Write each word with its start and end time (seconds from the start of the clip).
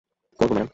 করব, 0.39 0.51
ম্যাডাম। 0.51 0.69